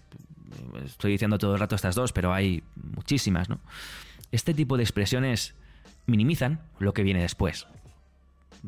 estoy 0.85 1.13
diciendo 1.13 1.37
todo 1.37 1.53
el 1.53 1.59
rato 1.59 1.75
estas 1.75 1.95
dos, 1.95 2.11
pero 2.11 2.33
hay 2.33 2.63
muchísimas, 2.75 3.49
¿no? 3.49 3.59
Este 4.31 4.53
tipo 4.53 4.77
de 4.77 4.83
expresiones 4.83 5.53
minimizan 6.05 6.59
lo 6.79 6.93
que 6.93 7.03
viene 7.03 7.21
después. 7.21 7.67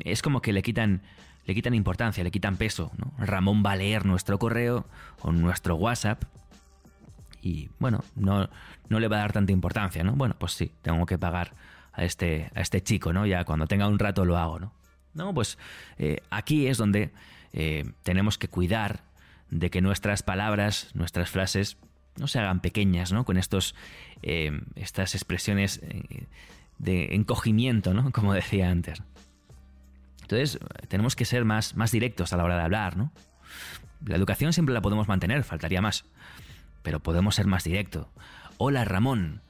Es 0.00 0.22
como 0.22 0.40
que 0.40 0.52
le 0.52 0.62
quitan 0.62 1.02
le 1.46 1.54
quitan 1.54 1.74
importancia, 1.74 2.24
le 2.24 2.30
quitan 2.30 2.56
peso. 2.56 2.90
¿no? 2.98 3.12
Ramón 3.24 3.62
va 3.64 3.72
a 3.72 3.76
leer 3.76 4.04
nuestro 4.04 4.38
correo 4.38 4.86
o 5.20 5.32
nuestro 5.32 5.76
WhatsApp 5.76 6.24
y 7.46 7.70
bueno, 7.78 8.02
no, 8.16 8.48
no 8.88 9.00
le 9.00 9.08
va 9.08 9.16
a 9.16 9.20
dar 9.20 9.32
tanta 9.32 9.52
importancia, 9.52 10.02
¿no? 10.02 10.12
Bueno, 10.12 10.34
pues 10.36 10.52
sí, 10.52 10.72
tengo 10.82 11.06
que 11.06 11.16
pagar 11.16 11.52
a 11.92 12.04
este, 12.04 12.50
a 12.54 12.60
este 12.60 12.82
chico, 12.82 13.12
¿no? 13.12 13.24
Ya 13.24 13.44
cuando 13.44 13.66
tenga 13.66 13.86
un 13.86 14.00
rato 14.00 14.24
lo 14.24 14.36
hago, 14.36 14.58
¿no? 14.58 14.72
No, 15.14 15.32
pues 15.32 15.56
eh, 15.98 16.18
aquí 16.28 16.66
es 16.66 16.76
donde 16.76 17.12
eh, 17.52 17.84
tenemos 18.02 18.36
que 18.36 18.48
cuidar 18.48 19.04
de 19.50 19.70
que 19.70 19.80
nuestras 19.80 20.24
palabras, 20.24 20.90
nuestras 20.94 21.30
frases, 21.30 21.78
no 22.16 22.26
se 22.26 22.40
hagan 22.40 22.60
pequeñas, 22.60 23.12
¿no? 23.12 23.24
Con 23.24 23.36
estos, 23.36 23.76
eh, 24.22 24.60
estas 24.74 25.14
expresiones 25.14 25.80
de 26.78 27.14
encogimiento, 27.14 27.94
¿no? 27.94 28.10
Como 28.12 28.34
decía 28.34 28.70
antes. 28.70 29.02
Entonces, 30.26 30.58
tenemos 30.88 31.14
que 31.14 31.24
ser 31.24 31.44
más, 31.44 31.76
más 31.76 31.92
directos 31.92 32.32
a 32.32 32.36
la 32.36 32.42
hora 32.42 32.56
de 32.56 32.62
hablar, 32.62 32.96
¿no? 32.96 33.12
La 34.04 34.16
educación 34.16 34.52
siempre 34.52 34.74
la 34.74 34.82
podemos 34.82 35.06
mantener, 35.06 35.44
faltaría 35.44 35.80
más. 35.80 36.04
Pero 36.82 36.98
podemos 36.98 37.36
ser 37.36 37.46
más 37.46 37.62
directos. 37.62 38.08
Hola, 38.58 38.84
Ramón. 38.84 39.40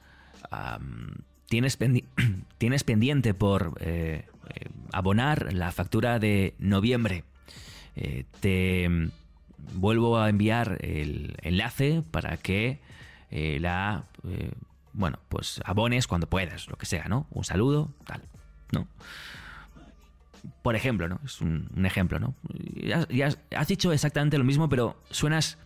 ¿tienes, 1.47 1.77
¿tienes, 2.59 2.83
pendiente 2.83 3.33
por 3.33 3.73
eh, 3.79 4.25
eh, 4.53 4.69
abonar 4.93 5.51
la 5.51 5.71
factura 5.71 6.19
de 6.19 6.53
noviembre. 6.59 7.23
Eh, 7.95 8.25
te 8.39 8.87
mm, 8.87 9.09
vuelvo 9.73 10.19
a 10.19 10.29
enviar 10.29 10.77
el 10.81 11.37
enlace 11.41 12.03
para 12.11 12.37
que 12.37 12.79
la 13.59 14.03
bueno, 14.93 15.19
pues 15.29 15.61
abones 15.63 16.07
cuando 16.07 16.27
puedas, 16.27 16.67
lo 16.67 16.75
que 16.75 16.85
sea, 16.85 17.05
¿no? 17.07 17.27
Un 17.29 17.43
saludo, 17.43 17.91
tal, 18.05 18.21
¿no? 18.71 18.87
Por 20.61 20.75
ejemplo, 20.75 21.07
¿no? 21.07 21.19
Es 21.23 21.41
un, 21.41 21.69
ejemplo, 21.85 22.19
¿no? 22.19 22.35
Ya, 22.75 23.29
has, 23.55 23.67
dicho 23.67 23.91
exactamente 23.91 24.37
lo 24.37 24.43
mismo, 24.43 24.69
pero 24.69 25.01
suenas 25.11 25.57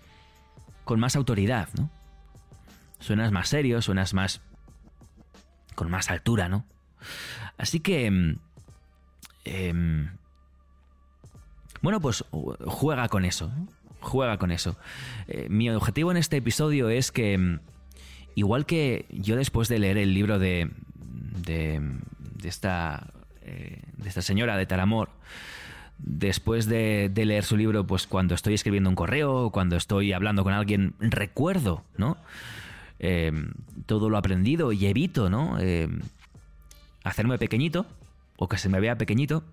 con 0.84 1.00
más 1.00 1.16
autoridad, 1.16 1.70
¿no? 1.78 1.90
Suenas 3.00 3.32
más 3.32 3.50
serio, 3.50 3.82
suenas 3.82 4.14
más... 4.14 4.42
con 5.76 5.90
más 5.90 6.10
altura, 6.10 6.50
¿no? 6.50 6.66
Así 7.58 7.80
que... 7.80 8.06
Em, 8.06 8.38
em, 9.46 10.12
bueno, 11.82 12.00
pues 12.00 12.24
juega 12.32 13.08
con 13.10 13.26
eso, 13.26 13.52
juega 14.02 14.38
con 14.38 14.52
eso. 14.52 14.78
Eh, 15.28 15.48
mi 15.50 15.70
objetivo 15.72 16.12
en 16.12 16.18
este 16.18 16.38
episodio 16.38 16.90
es 16.90 17.12
que, 17.12 17.34
em, 17.34 17.60
igual 18.36 18.68
que 18.68 19.08
yo 19.10 19.36
después 19.36 19.68
de 19.68 19.80
leer 19.80 19.98
el 19.98 20.14
libro 20.14 20.38
de, 20.38 20.70
de, 21.44 21.82
de 22.20 22.50
esta 22.50 23.12
eh, 23.44 23.82
de 23.98 24.10
esta 24.10 24.22
señora 24.22 24.58
de 24.58 24.66
Talamor, 24.66 25.10
después 25.98 26.66
de, 26.66 27.12
leer 27.14 27.44
su 27.44 27.58
libro, 27.58 27.86
pues 27.86 28.08
cuando 28.08 28.36
estoy 28.36 28.54
escribiendo 28.54 28.90
un 28.90 28.96
correo, 28.96 29.52
cuando 29.52 29.76
estoy 29.76 30.14
hablando 30.14 30.44
con 30.44 30.54
alguien, 30.54 30.96
recuerdo, 31.00 31.84
¿no? 31.98 32.18
Eh, 33.00 33.32
todo 33.86 34.10
lo 34.10 34.18
aprendido 34.18 34.72
y 34.72 34.86
evito, 34.86 35.30
¿no? 35.30 35.58
Eh, 35.60 35.88
hacerme 37.04 37.38
pequeñito 37.38 37.86
o 38.38 38.48
que 38.48 38.58
se 38.58 38.70
me 38.70 38.80
vea 38.80 38.98
pequeñito, 38.98 39.44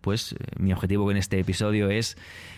pues 0.00 0.34
mi 0.58 0.72
objetivo 0.72 1.10
en 1.10 1.16
este 1.16 1.38
episodio 1.38 1.90
es 1.90 2.16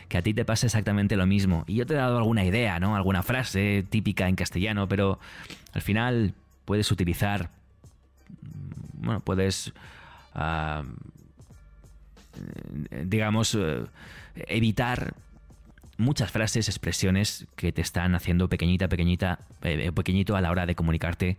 que 0.08 0.18
a 0.18 0.22
ti 0.22 0.34
te 0.34 0.44
pase 0.44 0.66
exactamente 0.66 1.16
lo 1.16 1.26
mismo. 1.26 1.64
Y 1.66 1.76
yo 1.76 1.86
te 1.86 1.94
he 1.94 1.96
dado 1.96 2.18
alguna 2.18 2.44
idea, 2.44 2.80
¿no? 2.80 2.96
Alguna 2.96 3.22
frase 3.22 3.84
típica 3.88 4.28
en 4.28 4.36
castellano, 4.36 4.88
pero 4.88 5.18
al 5.72 5.82
final 5.82 6.34
puedes 6.64 6.90
utilizar, 6.90 7.50
bueno, 8.94 9.20
puedes 9.20 9.72
digamos, 13.04 13.54
eh, 13.54 13.84
evitar 14.48 15.14
muchas 15.98 16.30
frases, 16.30 16.68
expresiones 16.68 17.46
que 17.56 17.72
te 17.72 17.82
están 17.82 18.14
haciendo 18.14 18.48
pequeñita, 18.48 18.88
pequeñita, 18.88 19.40
eh, 19.62 19.92
pequeñito 19.92 20.36
a 20.36 20.40
la 20.40 20.50
hora 20.50 20.66
de 20.66 20.74
comunicarte 20.74 21.36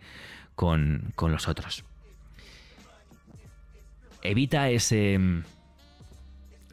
con, 0.56 1.12
con 1.16 1.32
los 1.32 1.48
otros. 1.48 1.84
Evita 4.22 4.70
ese 4.70 5.18
mm, 5.18 5.44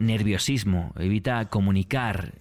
nerviosismo, 0.01 0.93
evita 0.99 1.47
comunicar 1.47 2.35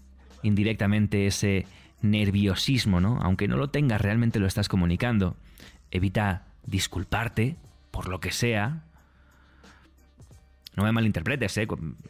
indirectamente 0.44 1.28
ese 1.28 1.66
nerviosismo, 2.02 3.00
¿no? 3.00 3.20
Aunque 3.22 3.48
no 3.48 3.58
lo 3.58 3.70
tengas, 3.70 4.02
realmente 4.02 4.40
lo 4.40 4.48
estás 4.48 4.68
comunicando. 4.68 5.38
Evita 5.92 6.46
disculparte 6.66 7.56
por 7.92 8.10
lo 8.10 8.20
que 8.20 8.32
sea, 8.32 8.84
no 10.78 10.84
me 10.84 10.92
malinterpretes, 10.92 11.58
¿eh? 11.58 11.68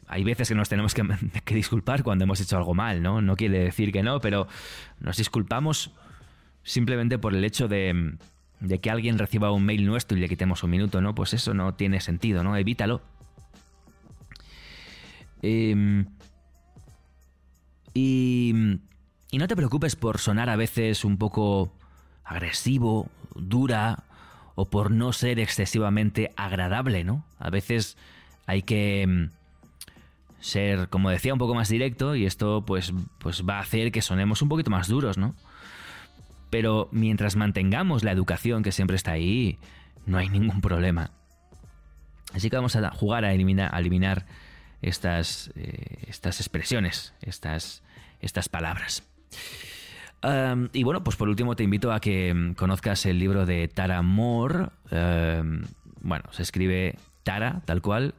hay 0.07 0.23
veces 0.25 0.49
que 0.49 0.55
nos 0.55 0.67
tenemos 0.67 0.93
que, 1.45 1.55
disculpar 1.55 2.03
cuando 2.03 2.25
hemos 2.25 2.41
hecho 2.41 2.57
algo 2.57 2.73
mal, 2.73 3.01
¿no? 3.01 3.21
No 3.21 3.37
quiere 3.37 3.59
decir 3.59 3.93
que 3.93 4.03
no, 4.03 4.19
pero 4.19 4.47
nos 4.99 5.15
disculpamos 5.15 5.91
simplemente 6.63 7.17
por 7.17 7.33
el 7.33 7.45
hecho 7.45 7.69
de, 7.69 8.17
que 8.81 8.91
alguien 8.91 9.17
reciba 9.17 9.51
un 9.51 9.65
mail 9.65 9.85
nuestro 9.85 10.17
y 10.17 10.21
le 10.21 10.27
quitemos 10.27 10.63
un 10.63 10.71
minuto, 10.71 10.99
¿no? 10.99 11.15
Pues 11.15 11.33
eso 11.33 11.53
no 11.53 11.75
tiene 11.75 12.01
sentido, 12.01 12.43
¿no? 12.43 12.57
Evítalo. 12.57 13.01
Em, 15.41 16.05
y, 17.93 18.53
y 19.31 19.37
no 19.37 19.47
te 19.47 19.55
preocupes 19.55 19.95
por 19.95 20.17
sonar 20.17 20.49
a 20.49 20.57
veces 20.57 21.05
un 21.05 21.17
poco 21.17 21.71
agresivo, 22.25 23.09
dura, 23.33 24.03
o 24.55 24.65
por 24.65 24.91
no 24.91 25.13
ser 25.13 25.39
excesivamente 25.39 26.33
agradable, 26.35 27.05
¿no? 27.05 27.23
A 27.39 27.49
veces 27.49 27.95
hay 28.47 28.63
que 28.63 29.03
em, 29.03 29.29
ser, 30.39 30.89
como 30.89 31.09
decía, 31.09 31.33
un 31.33 31.39
poco 31.39 31.53
más 31.53 31.69
directo 31.69 32.15
y 32.15 32.25
esto 32.25 32.63
pues, 32.65 32.93
pues 33.19 33.43
va 33.47 33.57
a 33.57 33.61
hacer 33.61 33.91
que 33.91 34.01
sonemos 34.01 34.41
un 34.41 34.49
poquito 34.49 34.71
más 34.71 34.87
duros, 34.87 35.17
¿no? 35.17 35.35
Pero 36.49 36.87
mientras 36.91 37.35
mantengamos 37.35 38.03
la 38.03 38.11
educación 38.13 38.63
que 38.63 38.71
siempre 38.71 38.95
está 38.95 39.11
ahí, 39.11 39.59
no 40.05 40.17
hay 40.17 40.29
ningún 40.29 40.61
problema. 40.61 41.11
Así 42.33 42.49
que 42.49 42.55
vamos 42.55 42.75
a 42.75 42.89
jugar 42.91 43.25
a 43.25 43.33
eliminar, 43.33 43.73
a 43.73 43.79
eliminar 43.79 44.25
estas, 44.81 45.51
eh, 45.55 46.05
estas 46.07 46.39
expresiones, 46.39 47.13
estas, 47.21 47.83
estas 48.21 48.47
palabras. 48.47 49.03
y 50.73 50.83
bueno, 50.83 51.03
pues 51.03 51.17
por 51.17 51.27
último 51.27 51.55
te 51.55 51.63
invito 51.63 51.91
a 51.91 51.99
que 51.99 52.33
mm, 52.33 52.53
conozcas 52.53 53.05
el 53.05 53.19
libro 53.19 53.45
de 53.45 53.67
Tara 53.67 54.01
Moore. 54.01 54.69
bueno, 56.01 56.23
se 56.31 56.43
escribe 56.43 56.95
Tara, 57.23 57.61
tal 57.65 57.81
cual, 57.81 58.13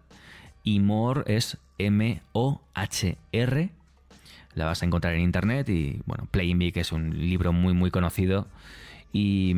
y 0.69 0.81
Moore 0.81 1.23
es 1.27 1.57
M-O-H-R. 1.79 3.71
La 4.55 4.67
vas 4.67 4.83
a 4.83 4.85
encontrar 4.85 5.15
en 5.15 5.23
internet 5.23 5.67
y 5.71 6.03
bueno, 6.05 6.29
Playing 6.31 6.59
Big 6.59 6.77
es 6.77 6.93
un 6.93 7.19
libro 7.19 7.55
muy 7.55 7.73
muy 7.73 7.91
conocido 7.91 8.47
y, 9.11 9.55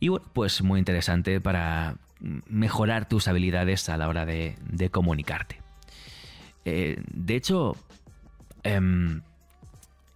y 0.00 0.08
bueno, 0.08 0.26
pues 0.34 0.60
muy 0.60 0.78
interesante 0.78 1.40
para 1.40 1.96
mejorar 2.20 3.08
tus 3.08 3.26
habilidades 3.26 3.88
a 3.88 3.96
la 3.96 4.08
hora 4.08 4.26
de, 4.26 4.56
comunicarte. 4.90 5.62
Eh, 6.66 7.02
de 7.10 7.34
hecho, 7.34 7.78
em, 8.64 9.22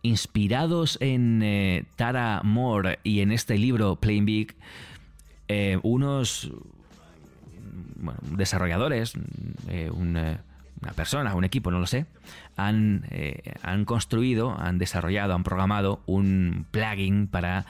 inspirados 0.02 0.99
en 1.00 1.43
eh, 1.43 1.85
Tara 1.97 2.43
Moore 2.45 2.99
y 3.02 3.21
en 3.21 3.33
este 3.33 3.57
libro 3.57 3.97
Playing 3.97 4.26
Big, 4.26 4.57
eh, 5.49 5.78
unos 7.99 8.17
desarrolladores, 8.37 9.14
un, 9.14 10.38
una 10.83 10.93
persona, 10.93 11.35
un 11.35 11.45
equipo, 11.45 11.71
no 11.71 11.78
lo 11.78 11.87
sé, 11.87 12.07
han, 12.57 13.05
eh, 13.11 13.55
han 13.62 13.85
construido, 13.85 14.57
han 14.59 14.78
desarrollado, 14.78 15.35
han 15.35 15.45
programado 15.45 16.02
un 16.07 16.67
plugin 16.71 17.26
para 17.26 17.67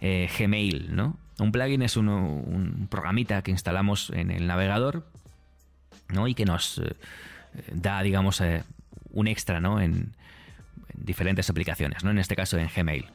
eh, 0.00 0.28
Gmail, 0.38 0.94
¿no? 0.94 1.18
Un 1.38 1.52
plugin 1.52 1.82
es 1.82 1.96
un, 1.96 2.86
programita 2.90 3.42
que 3.42 3.50
instalamos 3.50 4.10
en 4.10 4.30
el 4.30 4.46
navegador, 4.46 5.06
¿no? 6.08 6.28
Y 6.28 6.34
que 6.34 6.44
nos 6.44 6.78
eh, 6.78 6.94
da, 7.72 8.02
digamos, 8.02 8.42
un 9.10 9.28
extra, 9.28 9.60
¿no? 9.60 9.80
En, 9.80 9.92
en, 9.92 10.14
diferentes 10.94 11.50
aplicaciones, 11.50 12.04
¿no? 12.04 12.10
En 12.10 12.18
este 12.18 12.36
caso 12.36 12.58
en 12.58 12.68
Gmail. 12.74 13.06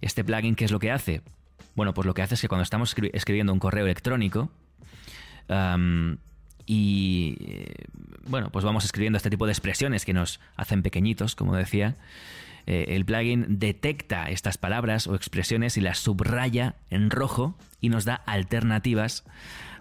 Este 0.00 0.24
plugin, 0.24 0.56
¿qué 0.56 0.64
es 0.64 0.72
lo 0.72 0.78
que 0.78 0.90
hace? 0.90 1.22
Bueno, 1.76 1.94
pues 1.94 2.06
lo 2.06 2.14
que 2.14 2.22
hace 2.22 2.34
es 2.34 2.40
que 2.40 2.48
cuando 2.48 2.64
estamos 2.64 2.94
escribiendo 3.12 3.52
un 3.52 3.60
correo 3.60 3.84
electrónico, 3.84 4.50
y 6.66 7.36
eh, 7.40 7.74
bueno, 8.26 8.50
pues 8.50 8.64
vamos 8.64 8.84
escribiendo 8.84 9.16
este 9.16 9.30
tipo 9.30 9.46
de 9.46 9.52
expresiones 9.52 10.04
que 10.04 10.12
nos 10.12 10.40
hacen 10.56 10.82
pequeñitos, 10.82 11.34
como 11.34 11.56
decía. 11.56 11.96
Eh, 12.66 12.84
el 12.90 13.04
plugin 13.04 13.58
detecta 13.58 14.30
estas 14.30 14.58
palabras 14.58 15.06
o 15.06 15.14
expresiones 15.16 15.76
y 15.76 15.80
las 15.80 15.98
subraya 15.98 16.76
en 16.90 17.10
rojo 17.10 17.56
y 17.80 17.88
nos 17.88 18.04
da 18.04 18.14
alternativas 18.14 19.24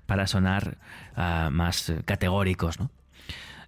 para 0.07 0.25
sonar 0.25 0.77
ah, 1.15 1.49
más 1.51 1.93
categóricos. 2.05 2.79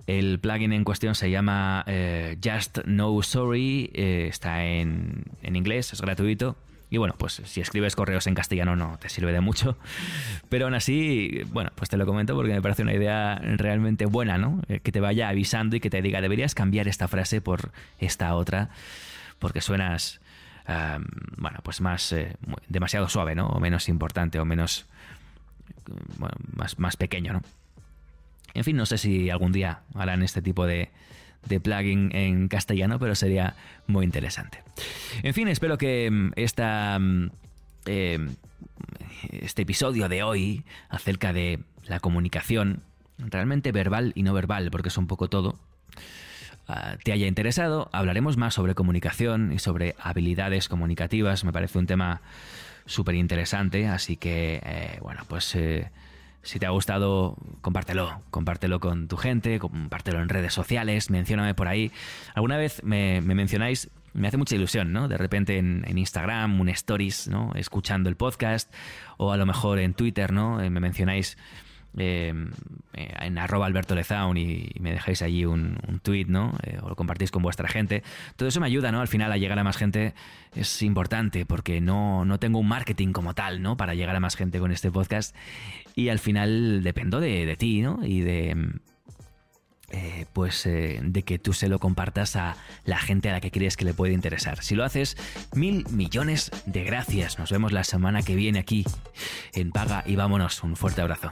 El 0.07 0.39
plugin 0.39 0.73
en 0.73 0.83
cuestión 0.83 1.13
se 1.13 1.29
llama 1.29 1.83
eh, 1.85 2.37
Just 2.43 2.79
No 2.85 3.21
Sorry, 3.21 3.91
está 3.93 4.65
en, 4.65 5.25
en 5.43 5.55
inglés, 5.55 5.93
es 5.93 6.01
gratuito 6.01 6.57
y 6.91 6.97
bueno, 6.97 7.15
pues 7.17 7.41
si 7.45 7.61
escribes 7.61 7.95
correos 7.95 8.27
en 8.27 8.35
castellano 8.35 8.75
no 8.75 8.97
te 8.99 9.07
sirve 9.07 9.31
de 9.31 9.39
mucho. 9.39 9.77
Pero 10.49 10.65
aún 10.65 10.75
así, 10.75 11.41
bueno, 11.47 11.71
pues 11.73 11.89
te 11.89 11.95
lo 11.95 12.05
comento 12.05 12.35
porque 12.35 12.51
me 12.51 12.61
parece 12.61 12.81
una 12.81 12.93
idea 12.93 13.35
realmente 13.35 14.05
buena, 14.05 14.37
¿no? 14.37 14.61
Eh, 14.67 14.81
que 14.81 14.91
te 14.91 14.99
vaya 14.99 15.29
avisando 15.29 15.77
y 15.77 15.79
que 15.79 15.89
te 15.89 16.01
diga, 16.01 16.19
deberías 16.19 16.53
cambiar 16.53 16.89
esta 16.89 17.07
frase 17.07 17.39
por 17.39 17.71
esta 17.99 18.35
otra, 18.35 18.71
porque 19.39 19.61
suenas, 19.61 20.19
bueno, 21.37 21.59
pues 21.63 21.79
más, 21.79 22.11
eh, 22.11 22.35
demasiado 22.67 23.07
suave, 23.07 23.35
¿no? 23.35 23.47
O 23.47 23.61
menos 23.61 23.87
importante, 23.87 24.37
o 24.37 24.43
menos, 24.43 24.85
bueno, 26.17 26.35
más, 26.53 26.77
más 26.77 26.97
pequeño, 26.97 27.31
¿no? 27.31 27.41
En 28.53 28.65
fin, 28.65 28.75
no 28.75 28.85
sé 28.85 28.97
si 28.97 29.29
algún 29.29 29.53
día 29.53 29.79
harán 29.95 30.23
este 30.23 30.41
tipo 30.41 30.67
de, 30.67 30.89
de 31.47 31.59
plugin 31.59 32.09
en 32.13 32.47
castellano, 32.47 32.99
pero 32.99 33.15
sería 33.15 33.55
muy 33.87 34.05
interesante. 34.05 34.63
En 35.23 35.33
fin, 35.33 35.47
espero 35.47 35.77
que 35.77 36.09
mm, 36.09 36.31
esta, 36.35 36.97
mm, 36.99 37.31
eh, 37.85 38.29
este 39.31 39.63
episodio 39.63 40.09
de 40.09 40.23
hoy 40.23 40.63
acerca 40.89 41.33
de 41.33 41.59
la 41.85 41.99
comunicación, 41.99 42.83
realmente 43.17 43.71
verbal 43.71 44.13
y 44.15 44.23
no 44.23 44.33
verbal, 44.33 44.71
porque 44.71 44.89
es 44.89 44.97
un 44.97 45.07
poco 45.07 45.29
todo, 45.29 45.59
ah, 46.67 46.95
te 47.03 47.11
haya 47.11 47.27
interesado. 47.27 47.89
Hablaremos 47.91 48.37
más 48.37 48.53
sobre 48.53 48.75
comunicación 48.75 49.51
y 49.51 49.59
sobre 49.59 49.95
habilidades 49.99 50.67
comunicativas. 50.69 51.43
Me 51.43 51.51
parece 51.51 51.77
un 51.77 51.87
tema 51.87 52.21
súper 52.85 53.15
interesante, 53.15 53.87
así 53.87 54.17
que, 54.17 54.61
eh, 54.63 54.99
bueno, 55.01 55.23
pues... 55.27 55.55
Eh, 55.55 55.89
si 56.43 56.59
te 56.59 56.65
ha 56.65 56.69
gustado, 56.69 57.37
compártelo, 57.61 58.21
compártelo 58.31 58.79
con 58.79 59.07
tu 59.07 59.17
gente, 59.17 59.59
compártelo 59.59 60.21
en 60.21 60.29
redes 60.29 60.53
sociales, 60.53 61.09
mencióname 61.09 61.53
por 61.53 61.67
ahí. 61.67 61.91
Alguna 62.33 62.57
vez 62.57 62.83
me, 62.83 63.21
mencionáis, 63.21 63.89
me 64.13 64.27
hace 64.27 64.37
mucha 64.37 64.55
ilusión, 64.55 64.91
¿no? 64.91 65.07
De 65.07 65.17
repente 65.17 65.57
en, 65.57 65.85
Instagram, 65.97 66.59
un 66.59 66.69
stories, 66.69 67.27
¿no? 67.27 67.51
Escuchando 67.55 68.09
el 68.09 68.15
podcast, 68.15 68.73
o 69.17 69.31
a 69.31 69.37
lo 69.37 69.45
mejor 69.45 69.79
en 69.79 69.93
Twitter, 69.93 70.33
¿no? 70.33 70.61
Eh, 70.61 70.69
me 70.69 70.79
mencionáis 70.79 71.37
eh, 71.97 72.33
eh, 72.93 73.13
en 73.21 73.37
arroba 73.37 73.65
Alberto 73.65 73.95
Lezaun 73.95 74.37
y, 74.37 74.69
me 74.79 74.91
dejáis 74.91 75.21
allí 75.21 75.45
un, 75.45 75.77
tweet, 76.03 76.25
¿no? 76.25 76.57
Eh, 76.63 76.77
o 76.81 76.89
lo 76.89 76.95
compartís 76.95 77.31
con 77.31 77.43
vuestra 77.43 77.67
gente. 77.67 78.03
Todo 78.35 78.47
eso 78.47 78.59
me 78.59 78.67
ayuda, 78.67 78.91
¿no? 78.91 79.01
Al 79.01 79.07
final 79.07 79.31
a 79.31 79.37
llegar 79.37 79.59
a 79.59 79.63
más 79.63 79.77
gente 79.77 80.13
es 80.55 80.81
importante 80.81 81.45
porque 81.45 81.81
no, 81.81 82.25
no 82.25 82.39
tengo 82.39 82.59
un 82.59 82.67
marketing 82.67 83.11
como 83.11 83.33
tal, 83.33 83.61
¿no? 83.61 83.77
Para 83.77 83.93
llegar 83.93 84.15
a 84.15 84.19
más 84.19 84.35
gente 84.35 84.59
con 84.59 84.71
este 84.71 84.91
podcast. 84.91 85.35
Y 85.95 86.09
al 86.09 86.19
final 86.19 86.81
dependo 86.83 87.19
de, 87.19 87.55
ti, 87.57 87.81
¿no? 87.81 87.99
Y 88.03 88.21
de... 88.21 88.79
pues 90.33 90.63
de 90.63 91.23
que 91.23 91.37
tú 91.37 91.51
se 91.51 91.67
lo 91.67 91.79
compartas 91.79 92.37
a 92.37 92.55
la 92.85 92.97
gente 92.97 93.29
a 93.29 93.33
la 93.33 93.41
que 93.41 93.51
crees 93.51 93.75
que 93.75 93.83
le 93.83 93.93
puede 93.93 94.13
interesar. 94.13 94.63
Si 94.63 94.75
lo 94.75 94.85
haces, 94.85 95.17
mil 95.53 95.85
millones 95.89 96.51
de 96.65 96.85
gracias. 96.85 97.37
Nos 97.37 97.51
vemos 97.51 97.73
la 97.73 97.83
semana 97.83 98.23
que 98.23 98.35
viene 98.35 98.59
aquí 98.59 98.85
en 99.53 99.71
Paga 99.71 100.03
y 100.07 100.15
vámonos. 100.15 100.63
Un 100.63 100.77
fuerte 100.77 101.01
abrazo. 101.01 101.31